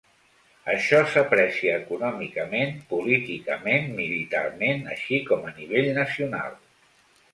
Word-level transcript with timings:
Això 0.75 1.01
s'aprecia 1.09 1.75
econòmicament, 1.81 2.73
políticament, 2.93 3.93
militarment, 4.01 4.83
així 4.97 5.21
com 5.29 5.49
a 5.51 5.55
nivell 5.61 5.91
nacional. 6.03 6.61